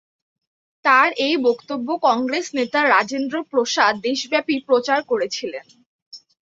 [0.85, 5.65] তাঁর এই বক্তব্য কংগ্রেস নেতা রাজেন্দ্র প্রসাদ দেশব্যাপী প্রচার করেছিলেন।